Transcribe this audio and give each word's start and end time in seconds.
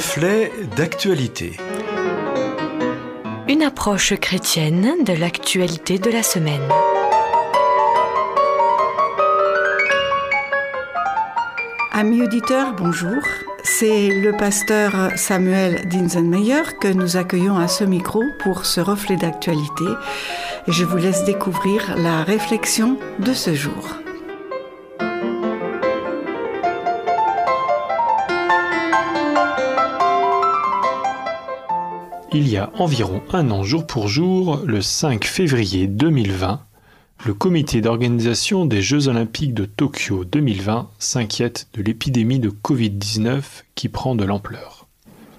Reflet 0.00 0.50
d'actualité. 0.78 1.58
Une 3.48 3.62
approche 3.62 4.14
chrétienne 4.14 5.04
de 5.04 5.12
l'actualité 5.12 5.98
de 5.98 6.10
la 6.10 6.22
semaine. 6.22 6.66
Amis 11.92 12.22
auditeurs, 12.22 12.72
bonjour. 12.72 13.20
C'est 13.62 14.08
le 14.08 14.34
pasteur 14.34 15.10
Samuel 15.16 15.86
Dinsenmeyer 15.86 16.62
que 16.80 16.88
nous 16.88 17.18
accueillons 17.18 17.58
à 17.58 17.68
ce 17.68 17.84
micro 17.84 18.24
pour 18.38 18.64
ce 18.64 18.80
reflet 18.80 19.16
d'actualité. 19.16 19.84
Et 20.66 20.72
je 20.72 20.86
vous 20.86 20.96
laisse 20.96 21.24
découvrir 21.24 21.94
la 21.98 22.24
réflexion 22.24 22.98
de 23.18 23.34
ce 23.34 23.52
jour. 23.52 24.00
Il 32.32 32.48
y 32.48 32.58
a 32.58 32.70
environ 32.78 33.22
un 33.32 33.50
an 33.50 33.64
jour 33.64 33.84
pour 33.84 34.06
jour, 34.06 34.60
le 34.64 34.80
5 34.82 35.24
février 35.24 35.88
2020, 35.88 36.60
le 37.26 37.34
comité 37.34 37.80
d'organisation 37.80 38.66
des 38.66 38.82
Jeux 38.82 39.08
olympiques 39.08 39.52
de 39.52 39.64
Tokyo 39.64 40.24
2020 40.24 40.88
s'inquiète 41.00 41.66
de 41.74 41.82
l'épidémie 41.82 42.38
de 42.38 42.50
Covid-19 42.50 43.42
qui 43.74 43.88
prend 43.88 44.14
de 44.14 44.22
l'ampleur. 44.22 44.86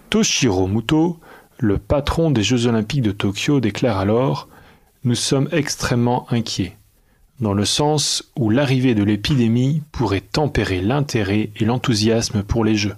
Toshiro 0.10 0.68
Muto, 0.68 1.18
le 1.60 1.78
patron 1.78 2.30
des 2.30 2.44
Jeux 2.44 2.68
olympiques 2.68 3.04
de 3.04 3.12
Tokyo, 3.12 3.62
déclare 3.62 4.00
alors 4.00 4.50
Nous 5.06 5.16
sommes 5.16 5.48
extrêmement 5.54 6.30
inquiets, 6.30 6.76
dans 7.40 7.54
le 7.54 7.64
sens 7.64 8.30
où 8.36 8.50
l'arrivée 8.50 8.96
de 8.96 9.04
l'épidémie 9.04 9.82
pourrait 9.94 10.20
tempérer 10.20 10.82
l'intérêt 10.82 11.52
et 11.56 11.64
l'enthousiasme 11.64 12.44
pour 12.44 12.66
les 12.66 12.76
Jeux. 12.76 12.98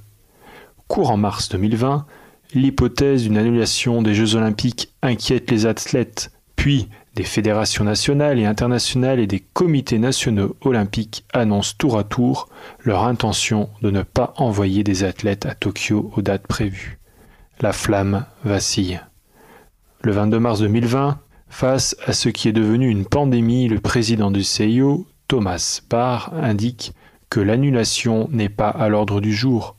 Courant 0.88 1.18
mars 1.18 1.50
2020, 1.50 2.08
l'hypothèse 2.54 3.24
d'une 3.24 3.38
annulation 3.38 4.02
des 4.02 4.14
Jeux 4.14 4.36
olympiques 4.36 4.94
inquiète 5.02 5.50
les 5.52 5.66
athlètes, 5.66 6.32
puis 6.56 6.88
des 7.16 7.24
fédérations 7.24 7.84
nationales 7.84 8.40
et 8.40 8.46
internationales 8.46 9.20
et 9.20 9.28
des 9.28 9.40
comités 9.40 10.00
nationaux 10.00 10.56
olympiques 10.62 11.26
annoncent 11.34 11.76
tour 11.78 11.98
à 11.98 12.04
tour 12.04 12.50
leur 12.84 13.04
intention 13.04 13.70
de 13.82 13.92
ne 13.92 14.02
pas 14.02 14.34
envoyer 14.38 14.84
des 14.84 15.04
athlètes 15.04 15.46
à 15.46 15.54
Tokyo 15.54 16.12
aux 16.16 16.22
dates 16.22 16.48
prévues. 16.48 17.00
La 17.62 17.72
flamme 17.72 18.26
vacille. 18.44 19.00
Le 20.02 20.12
22 20.12 20.40
mars 20.40 20.60
2020, 20.60 21.20
face 21.50 21.96
à 22.06 22.14
ce 22.14 22.30
qui 22.30 22.50
est 22.50 22.54
devenu 22.54 22.90
une 22.90 23.06
pandémie, 23.06 23.68
le 23.68 23.80
président 23.80 24.32
du 24.32 24.44
CIO, 24.44 25.06
Thomas 25.28 25.82
Barr, 25.90 26.34
indique 26.34 26.94
que 27.30 27.40
l'annulation 27.40 28.28
n'est 28.32 28.50
pas 28.50 28.70
à 28.70 28.90
l'ordre 28.90 29.22
du 29.22 29.34
jour, 29.34 29.76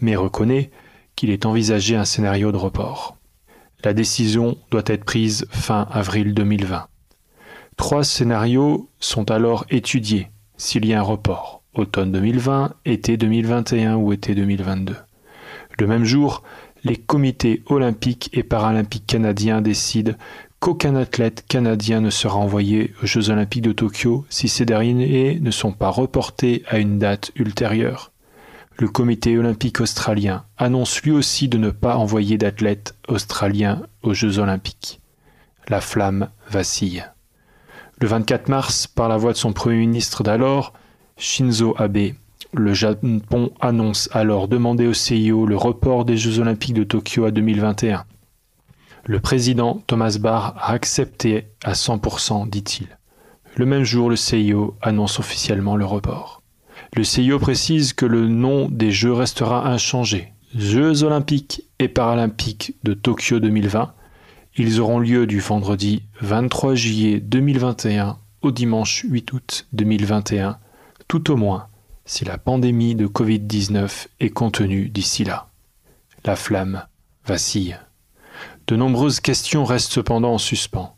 mais 0.00 0.16
reconnaît 0.16 0.70
qu'il 1.18 1.30
est 1.30 1.46
envisagé 1.46 1.96
un 1.96 2.04
scénario 2.04 2.52
de 2.52 2.56
report. 2.56 3.16
La 3.82 3.92
décision 3.92 4.56
doit 4.70 4.84
être 4.86 5.04
prise 5.04 5.46
fin 5.50 5.88
avril 5.90 6.32
2020. 6.32 6.86
Trois 7.76 8.04
scénarios 8.04 8.88
sont 9.00 9.28
alors 9.32 9.64
étudiés 9.68 10.30
s'il 10.56 10.86
y 10.86 10.94
a 10.94 11.00
un 11.00 11.02
report, 11.02 11.64
automne 11.74 12.12
2020, 12.12 12.72
été 12.84 13.16
2021 13.16 13.96
ou 13.96 14.12
été 14.12 14.36
2022. 14.36 14.94
Le 15.80 15.86
même 15.88 16.04
jour, 16.04 16.44
les 16.84 16.94
comités 16.94 17.64
olympiques 17.66 18.30
et 18.32 18.44
paralympiques 18.44 19.06
canadiens 19.08 19.60
décident 19.60 20.12
qu'aucun 20.60 20.94
athlète 20.94 21.44
canadien 21.48 22.00
ne 22.00 22.10
sera 22.10 22.36
envoyé 22.36 22.94
aux 23.02 23.06
Jeux 23.06 23.30
olympiques 23.30 23.62
de 23.62 23.72
Tokyo 23.72 24.24
si 24.28 24.48
ces 24.48 24.64
derniers 24.64 25.40
ne 25.40 25.50
sont 25.50 25.72
pas 25.72 25.90
reportés 25.90 26.62
à 26.68 26.78
une 26.78 27.00
date 27.00 27.32
ultérieure 27.34 28.12
le 28.80 28.86
comité 28.86 29.36
olympique 29.36 29.80
australien 29.80 30.44
annonce 30.56 31.02
lui 31.02 31.10
aussi 31.10 31.48
de 31.48 31.58
ne 31.58 31.70
pas 31.70 31.96
envoyer 31.96 32.38
d'athlètes 32.38 32.94
australiens 33.08 33.82
aux 34.02 34.14
Jeux 34.14 34.38
olympiques. 34.38 35.00
La 35.66 35.80
flamme 35.80 36.28
vacille. 36.48 37.04
Le 38.00 38.06
24 38.06 38.48
mars, 38.48 38.86
par 38.86 39.08
la 39.08 39.16
voix 39.16 39.32
de 39.32 39.36
son 39.36 39.52
Premier 39.52 39.78
ministre 39.78 40.22
d'alors, 40.22 40.72
Shinzo 41.16 41.74
Abe, 41.76 42.12
le 42.54 42.72
Japon 42.72 43.50
annonce 43.60 44.08
alors 44.12 44.46
demander 44.46 44.86
au 44.86 44.94
CIO 44.94 45.44
le 45.44 45.56
report 45.56 46.04
des 46.04 46.16
Jeux 46.16 46.38
olympiques 46.38 46.74
de 46.74 46.84
Tokyo 46.84 47.24
à 47.24 47.32
2021. 47.32 48.04
Le 49.04 49.20
président 49.20 49.82
Thomas 49.88 50.16
Barr 50.20 50.54
a 50.56 50.70
accepté 50.70 51.48
à 51.64 51.72
100%, 51.72 52.48
dit-il. 52.48 52.86
Le 53.56 53.66
même 53.66 53.84
jour, 53.84 54.08
le 54.08 54.16
CIO 54.16 54.76
annonce 54.80 55.18
officiellement 55.18 55.74
le 55.74 55.84
report. 55.84 56.37
Le 56.94 57.04
CIO 57.04 57.38
précise 57.38 57.92
que 57.92 58.06
le 58.06 58.28
nom 58.28 58.68
des 58.68 58.90
Jeux 58.90 59.12
restera 59.12 59.68
inchangé. 59.68 60.32
Jeux 60.56 61.02
olympiques 61.02 61.62
et 61.78 61.88
paralympiques 61.88 62.74
de 62.82 62.94
Tokyo 62.94 63.38
2020. 63.38 63.92
Ils 64.56 64.80
auront 64.80 64.98
lieu 64.98 65.26
du 65.26 65.40
vendredi 65.40 66.02
23 66.20 66.74
juillet 66.74 67.20
2021 67.20 68.18
au 68.42 68.50
dimanche 68.50 69.04
8 69.08 69.32
août 69.32 69.66
2021, 69.72 70.58
tout 71.06 71.30
au 71.30 71.36
moins 71.36 71.68
si 72.04 72.24
la 72.24 72.38
pandémie 72.38 72.94
de 72.94 73.06
Covid-19 73.06 74.06
est 74.20 74.30
contenue 74.30 74.88
d'ici 74.88 75.24
là. 75.24 75.48
La 76.24 76.36
flamme 76.36 76.84
vacille. 77.26 77.78
De 78.66 78.76
nombreuses 78.76 79.20
questions 79.20 79.64
restent 79.64 79.92
cependant 79.92 80.34
en 80.34 80.38
suspens 80.38 80.97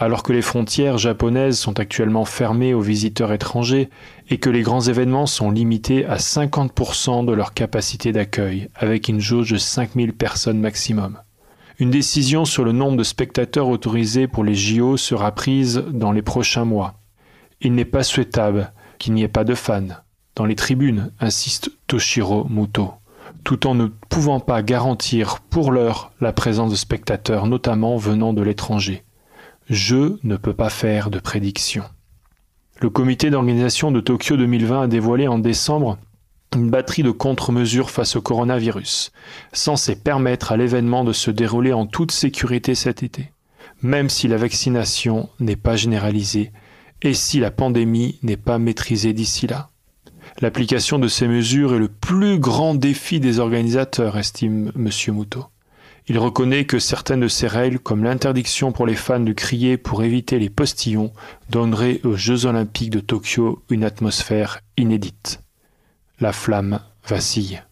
alors 0.00 0.22
que 0.22 0.32
les 0.32 0.40
frontières 0.40 0.96
japonaises 0.96 1.58
sont 1.58 1.78
actuellement 1.78 2.24
fermées 2.24 2.72
aux 2.72 2.80
visiteurs 2.80 3.34
étrangers 3.34 3.90
et 4.30 4.38
que 4.38 4.48
les 4.48 4.62
grands 4.62 4.80
événements 4.80 5.26
sont 5.26 5.50
limités 5.50 6.06
à 6.06 6.16
50% 6.16 7.26
de 7.26 7.32
leur 7.32 7.52
capacité 7.52 8.10
d'accueil, 8.10 8.70
avec 8.74 9.08
une 9.08 9.20
jauge 9.20 9.52
de 9.52 9.58
5000 9.58 10.14
personnes 10.14 10.58
maximum. 10.58 11.18
Une 11.78 11.90
décision 11.90 12.46
sur 12.46 12.64
le 12.64 12.72
nombre 12.72 12.96
de 12.96 13.02
spectateurs 13.02 13.68
autorisés 13.68 14.26
pour 14.26 14.42
les 14.42 14.54
JO 14.54 14.96
sera 14.96 15.32
prise 15.32 15.84
dans 15.92 16.12
les 16.12 16.22
prochains 16.22 16.64
mois. 16.64 16.94
Il 17.60 17.74
n'est 17.74 17.84
pas 17.84 18.02
souhaitable 18.02 18.72
qu'il 18.98 19.12
n'y 19.12 19.22
ait 19.22 19.28
pas 19.28 19.44
de 19.44 19.54
fans 19.54 19.88
dans 20.34 20.46
les 20.46 20.56
tribunes, 20.56 21.12
insiste 21.20 21.70
Toshiro 21.88 22.46
Muto, 22.48 22.92
tout 23.44 23.66
en 23.66 23.74
ne 23.74 23.88
pouvant 24.08 24.40
pas 24.40 24.62
garantir 24.62 25.40
pour 25.40 25.72
l'heure 25.72 26.12
la 26.22 26.32
présence 26.32 26.70
de 26.70 26.76
spectateurs, 26.76 27.46
notamment 27.46 27.98
venant 27.98 28.32
de 28.32 28.40
l'étranger. 28.40 29.04
Je 29.70 30.16
ne 30.24 30.36
peux 30.36 30.52
pas 30.52 30.68
faire 30.68 31.10
de 31.10 31.20
prédiction. 31.20 31.84
Le 32.80 32.90
comité 32.90 33.30
d'organisation 33.30 33.92
de 33.92 34.00
Tokyo 34.00 34.36
2020 34.36 34.82
a 34.82 34.86
dévoilé 34.88 35.28
en 35.28 35.38
décembre 35.38 35.96
une 36.56 36.70
batterie 36.70 37.04
de 37.04 37.12
contre-mesures 37.12 37.90
face 37.90 38.16
au 38.16 38.20
coronavirus, 38.20 39.12
censée 39.52 39.94
permettre 39.94 40.50
à 40.50 40.56
l'événement 40.56 41.04
de 41.04 41.12
se 41.12 41.30
dérouler 41.30 41.72
en 41.72 41.86
toute 41.86 42.10
sécurité 42.10 42.74
cet 42.74 43.04
été, 43.04 43.30
même 43.80 44.08
si 44.08 44.26
la 44.26 44.38
vaccination 44.38 45.28
n'est 45.38 45.54
pas 45.54 45.76
généralisée 45.76 46.50
et 47.02 47.14
si 47.14 47.38
la 47.38 47.52
pandémie 47.52 48.18
n'est 48.24 48.36
pas 48.36 48.58
maîtrisée 48.58 49.12
d'ici 49.12 49.46
là. 49.46 49.70
L'application 50.40 50.98
de 50.98 51.06
ces 51.06 51.28
mesures 51.28 51.74
est 51.74 51.78
le 51.78 51.86
plus 51.86 52.40
grand 52.40 52.74
défi 52.74 53.20
des 53.20 53.38
organisateurs, 53.38 54.18
estime 54.18 54.72
M. 54.74 54.90
Muto. 55.14 55.46
Il 56.10 56.18
reconnaît 56.18 56.64
que 56.64 56.80
certaines 56.80 57.20
de 57.20 57.28
ces 57.28 57.46
règles, 57.46 57.78
comme 57.78 58.02
l'interdiction 58.02 58.72
pour 58.72 58.84
les 58.84 58.96
fans 58.96 59.20
de 59.20 59.32
crier 59.32 59.76
pour 59.76 60.02
éviter 60.02 60.40
les 60.40 60.50
postillons, 60.50 61.12
donneraient 61.50 62.00
aux 62.02 62.16
Jeux 62.16 62.46
olympiques 62.46 62.90
de 62.90 62.98
Tokyo 62.98 63.62
une 63.70 63.84
atmosphère 63.84 64.58
inédite. 64.76 65.40
La 66.18 66.32
flamme 66.32 66.80
vacille. 67.06 67.62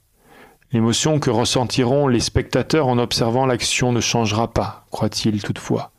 L'émotion 0.71 1.19
que 1.19 1.31
ressentiront 1.31 2.06
les 2.06 2.21
spectateurs 2.21 2.87
en 2.87 2.99
observant 2.99 3.44
l'action 3.44 3.91
ne 3.91 4.00
changera 4.00 4.53
pas, 4.53 4.87
croit-il 4.93 5.43
toutefois. 5.43 5.91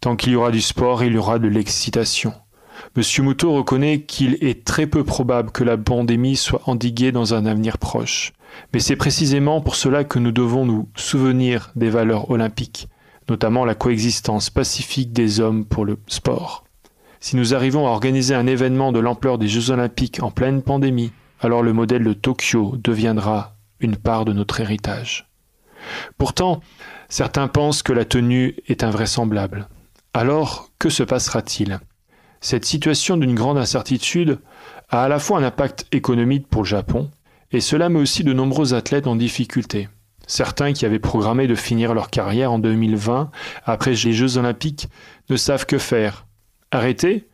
Tant 0.00 0.16
qu'il 0.16 0.32
y 0.32 0.36
aura 0.36 0.50
du 0.50 0.62
sport, 0.62 1.04
il 1.04 1.12
y 1.12 1.16
aura 1.16 1.38
de 1.38 1.46
l'excitation. 1.46 2.34
M. 2.96 3.24
Muto 3.24 3.52
reconnaît 3.52 4.02
qu'il 4.02 4.38
est 4.40 4.64
très 4.64 4.86
peu 4.86 5.04
probable 5.04 5.50
que 5.50 5.64
la 5.64 5.76
pandémie 5.76 6.36
soit 6.36 6.62
endiguée 6.66 7.12
dans 7.12 7.34
un 7.34 7.46
avenir 7.46 7.78
proche. 7.78 8.32
Mais 8.72 8.80
c'est 8.80 8.96
précisément 8.96 9.60
pour 9.60 9.76
cela 9.76 10.04
que 10.04 10.18
nous 10.18 10.32
devons 10.32 10.64
nous 10.64 10.88
souvenir 10.94 11.72
des 11.76 11.90
valeurs 11.90 12.30
olympiques, 12.30 12.88
notamment 13.28 13.64
la 13.64 13.74
coexistence 13.74 14.50
pacifique 14.50 15.12
des 15.12 15.40
hommes 15.40 15.64
pour 15.64 15.84
le 15.84 15.98
sport. 16.06 16.64
Si 17.20 17.36
nous 17.36 17.54
arrivons 17.54 17.86
à 17.86 17.90
organiser 17.90 18.34
un 18.34 18.46
événement 18.46 18.92
de 18.92 19.00
l'ampleur 19.00 19.38
des 19.38 19.48
Jeux 19.48 19.70
olympiques 19.70 20.22
en 20.22 20.30
pleine 20.30 20.62
pandémie, 20.62 21.12
alors 21.40 21.62
le 21.62 21.72
modèle 21.72 22.04
de 22.04 22.12
Tokyo 22.12 22.76
deviendra 22.76 23.56
une 23.80 23.96
part 23.96 24.24
de 24.24 24.32
notre 24.32 24.60
héritage. 24.60 25.26
Pourtant, 26.16 26.60
certains 27.08 27.48
pensent 27.48 27.82
que 27.82 27.92
la 27.92 28.04
tenue 28.04 28.56
est 28.66 28.82
invraisemblable. 28.82 29.68
Alors, 30.12 30.70
que 30.78 30.90
se 30.90 31.02
passera-t-il? 31.02 31.80
Cette 32.44 32.66
situation 32.66 33.16
d'une 33.16 33.34
grande 33.34 33.56
incertitude 33.56 34.38
a 34.90 35.04
à 35.04 35.08
la 35.08 35.18
fois 35.18 35.38
un 35.38 35.44
impact 35.44 35.86
économique 35.92 36.46
pour 36.46 36.60
le 36.60 36.68
Japon, 36.68 37.10
et 37.52 37.62
cela 37.62 37.88
met 37.88 37.98
aussi 37.98 38.22
de 38.22 38.34
nombreux 38.34 38.74
athlètes 38.74 39.06
en 39.06 39.16
difficulté. 39.16 39.88
Certains 40.26 40.74
qui 40.74 40.84
avaient 40.84 40.98
programmé 40.98 41.46
de 41.46 41.54
finir 41.54 41.94
leur 41.94 42.10
carrière 42.10 42.52
en 42.52 42.58
2020 42.58 43.30
après 43.64 43.92
les 43.92 44.12
Jeux 44.12 44.36
olympiques 44.36 44.88
ne 45.30 45.36
savent 45.36 45.64
que 45.64 45.78
faire. 45.78 46.26
Arrêter 46.70 47.28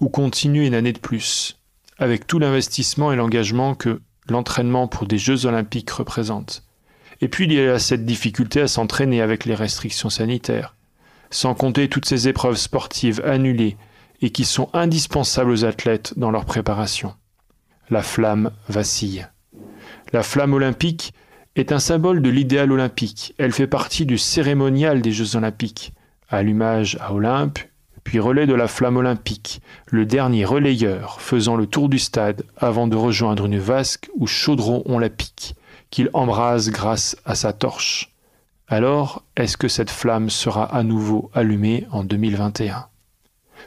ou 0.00 0.08
continuer 0.08 0.66
une 0.66 0.74
année 0.74 0.94
de 0.94 0.98
plus, 0.98 1.60
avec 1.98 2.26
tout 2.26 2.38
l'investissement 2.38 3.12
et 3.12 3.16
l'engagement 3.16 3.74
que 3.74 4.00
l'entraînement 4.30 4.88
pour 4.88 5.06
des 5.06 5.18
Jeux 5.18 5.44
olympiques 5.44 5.90
représente. 5.90 6.64
Et 7.20 7.28
puis 7.28 7.44
il 7.44 7.52
y 7.52 7.60
a 7.60 7.78
cette 7.78 8.06
difficulté 8.06 8.62
à 8.62 8.68
s'entraîner 8.68 9.20
avec 9.20 9.44
les 9.44 9.54
restrictions 9.54 10.08
sanitaires, 10.08 10.74
sans 11.28 11.54
compter 11.54 11.90
toutes 11.90 12.06
ces 12.06 12.28
épreuves 12.28 12.56
sportives 12.56 13.20
annulées 13.26 13.76
et 14.20 14.30
qui 14.30 14.44
sont 14.44 14.68
indispensables 14.72 15.50
aux 15.50 15.64
athlètes 15.64 16.14
dans 16.16 16.30
leur 16.30 16.44
préparation. 16.44 17.14
La 17.90 18.02
flamme 18.02 18.50
vacille. 18.68 19.26
La 20.12 20.22
flamme 20.22 20.54
olympique 20.54 21.12
est 21.56 21.72
un 21.72 21.78
symbole 21.78 22.22
de 22.22 22.30
l'idéal 22.30 22.72
olympique. 22.72 23.34
Elle 23.38 23.52
fait 23.52 23.66
partie 23.66 24.06
du 24.06 24.18
cérémonial 24.18 25.02
des 25.02 25.12
Jeux 25.12 25.36
olympiques. 25.36 25.92
Allumage 26.28 26.96
à 27.00 27.12
Olympe, 27.12 27.58
puis 28.02 28.20
relais 28.20 28.46
de 28.46 28.54
la 28.54 28.68
flamme 28.68 28.96
olympique, 28.96 29.60
le 29.86 30.04
dernier 30.06 30.44
relayeur 30.44 31.20
faisant 31.20 31.56
le 31.56 31.66
tour 31.66 31.88
du 31.88 31.98
stade 31.98 32.44
avant 32.56 32.86
de 32.86 32.96
rejoindre 32.96 33.46
une 33.46 33.58
vasque 33.58 34.10
où 34.14 34.26
chaudron 34.26 34.82
on 34.86 34.98
la 34.98 35.10
pique, 35.10 35.54
qu'il 35.90 36.10
embrase 36.12 36.70
grâce 36.70 37.16
à 37.24 37.34
sa 37.34 37.52
torche. 37.52 38.12
Alors, 38.68 39.22
est-ce 39.36 39.56
que 39.56 39.68
cette 39.68 39.90
flamme 39.90 40.30
sera 40.30 40.64
à 40.64 40.82
nouveau 40.82 41.30
allumée 41.34 41.86
en 41.90 42.04
2021 42.04 42.86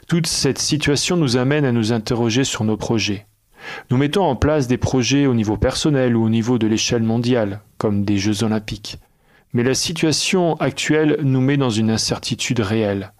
Toute 0.06 0.26
cette 0.26 0.58
situation 0.58 1.16
nous 1.16 1.36
amène 1.36 1.64
à 1.64 1.72
nous 1.72 1.92
interroger 1.92 2.44
sur 2.44 2.64
nos 2.64 2.76
projets. 2.76 3.26
Nous 3.90 3.96
mettons 3.96 4.24
en 4.24 4.36
place 4.36 4.68
des 4.68 4.78
projets 4.78 5.26
au 5.26 5.34
niveau 5.34 5.56
personnel 5.56 6.16
ou 6.16 6.24
au 6.24 6.28
niveau 6.28 6.58
de 6.58 6.66
l'échelle 6.66 7.02
mondiale, 7.02 7.60
comme 7.76 8.04
des 8.04 8.18
Jeux 8.18 8.44
olympiques. 8.44 8.98
Mais 9.52 9.62
la 9.62 9.74
situation 9.74 10.54
actuelle 10.56 11.18
nous 11.22 11.40
met 11.40 11.56
dans 11.56 11.70
une 11.70 11.90
incertitude 11.90 12.60
réelle. 12.60 13.12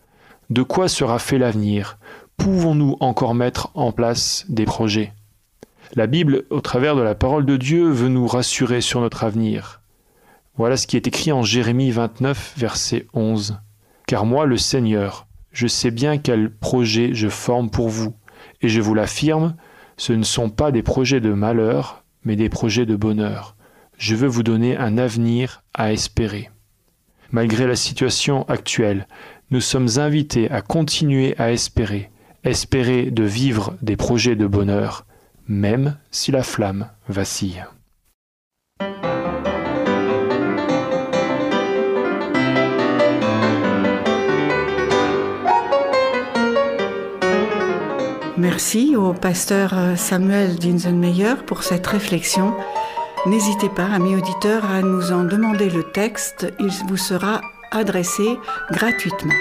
De 0.50 0.62
quoi 0.62 0.88
sera 0.88 1.18
fait 1.18 1.38
l'avenir? 1.38 1.98
Pouvons-nous 2.36 2.96
encore 3.00 3.34
mettre 3.34 3.70
en 3.74 3.92
place 3.92 4.44
des 4.48 4.64
projets? 4.64 5.12
La 5.94 6.06
Bible, 6.06 6.44
au 6.50 6.60
travers 6.60 6.96
de 6.96 7.02
la 7.02 7.14
parole 7.14 7.46
de 7.46 7.56
Dieu, 7.56 7.88
veut 7.88 8.08
nous 8.08 8.26
rassurer 8.26 8.80
sur 8.80 9.00
notre 9.00 9.24
avenir. 9.24 9.80
Voilà 10.56 10.76
ce 10.76 10.86
qui 10.86 10.96
est 10.96 11.06
écrit 11.06 11.32
en 11.32 11.42
Jérémie 11.42 11.90
29, 11.90 12.54
verset 12.56 13.06
11. 13.14 13.58
Car 14.06 14.26
moi, 14.26 14.44
le 14.44 14.56
Seigneur, 14.56 15.27
je 15.58 15.66
sais 15.66 15.90
bien 15.90 16.18
quel 16.18 16.50
projet 16.50 17.14
je 17.14 17.28
forme 17.28 17.68
pour 17.68 17.88
vous, 17.88 18.14
et 18.62 18.68
je 18.68 18.80
vous 18.80 18.94
l'affirme, 18.94 19.56
ce 19.96 20.12
ne 20.12 20.22
sont 20.22 20.50
pas 20.50 20.70
des 20.70 20.84
projets 20.84 21.18
de 21.20 21.32
malheur, 21.32 22.04
mais 22.22 22.36
des 22.36 22.48
projets 22.48 22.86
de 22.86 22.94
bonheur. 22.94 23.56
Je 23.96 24.14
veux 24.14 24.28
vous 24.28 24.44
donner 24.44 24.76
un 24.76 24.98
avenir 24.98 25.64
à 25.74 25.92
espérer. 25.92 26.48
Malgré 27.32 27.66
la 27.66 27.74
situation 27.74 28.48
actuelle, 28.48 29.08
nous 29.50 29.60
sommes 29.60 29.88
invités 29.96 30.48
à 30.48 30.62
continuer 30.62 31.34
à 31.38 31.50
espérer, 31.50 32.12
espérer 32.44 33.10
de 33.10 33.24
vivre 33.24 33.76
des 33.82 33.96
projets 33.96 34.36
de 34.36 34.46
bonheur, 34.46 35.06
même 35.48 35.96
si 36.12 36.30
la 36.30 36.44
flamme 36.44 36.88
vacille. 37.08 37.64
Merci 48.38 48.94
au 48.94 49.14
pasteur 49.14 49.74
Samuel 49.96 50.54
Dinsenmeyer 50.60 51.34
pour 51.44 51.64
cette 51.64 51.88
réflexion. 51.88 52.54
N'hésitez 53.26 53.68
pas, 53.68 53.86
amis 53.86 54.14
auditeurs, 54.14 54.64
à 54.64 54.80
nous 54.80 55.10
en 55.10 55.24
demander 55.24 55.68
le 55.68 55.82
texte. 55.82 56.46
Il 56.60 56.70
vous 56.86 56.96
sera 56.96 57.40
adressé 57.72 58.38
gratuitement. 58.70 59.34